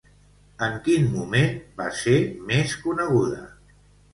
[0.67, 2.17] En quin moment va ser
[2.49, 3.45] més coneguda?